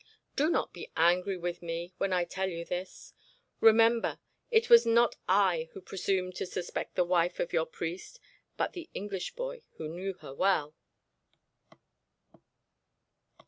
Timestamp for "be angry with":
0.73-1.61